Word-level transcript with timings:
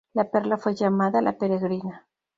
La 0.15 0.23
perla 0.31 0.57
fue 0.57 0.73
llamada 0.73 1.21
La 1.21 1.37
Peregrina. 1.37 2.07